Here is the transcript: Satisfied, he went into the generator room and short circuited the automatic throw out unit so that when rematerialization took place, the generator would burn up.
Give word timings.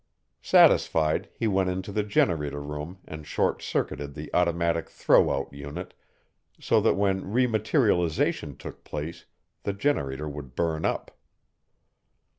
Satisfied, 0.41 1.29
he 1.31 1.45
went 1.45 1.69
into 1.69 1.91
the 1.91 2.01
generator 2.01 2.59
room 2.63 2.97
and 3.07 3.27
short 3.27 3.61
circuited 3.61 4.15
the 4.15 4.31
automatic 4.33 4.89
throw 4.89 5.29
out 5.29 5.53
unit 5.53 5.93
so 6.59 6.81
that 6.81 6.95
when 6.95 7.21
rematerialization 7.31 8.57
took 8.57 8.83
place, 8.83 9.25
the 9.61 9.73
generator 9.73 10.27
would 10.27 10.55
burn 10.55 10.85
up. 10.85 11.11